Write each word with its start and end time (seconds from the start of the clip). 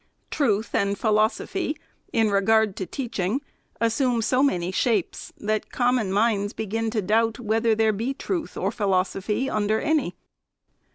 Truth 0.31 0.73
and 0.73 0.97
philosophy, 0.97 1.77
in 2.11 2.31
re 2.31 2.41
gard 2.41 2.75
to 2.77 2.87
teaching, 2.87 3.39
assume 3.79 4.23
so 4.23 4.41
many 4.41 4.71
shapes, 4.71 5.31
that 5.37 5.69
common 5.71 6.11
minds 6.11 6.53
begin 6.53 6.89
to 6.89 7.03
doubt 7.03 7.39
whether 7.39 7.75
there 7.75 7.93
be 7.93 8.15
truth 8.15 8.57
or 8.57 8.71
philoso 8.71 9.21
phy 9.23 9.47
under 9.55 9.79
any. 9.79 10.15